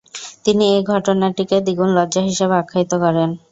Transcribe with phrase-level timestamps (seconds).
[0.45, 3.29] তিনি এ ঘটনাটিকে দ্বিগুণ লজ্জা হিসেবে আখ্যায়িত করেন।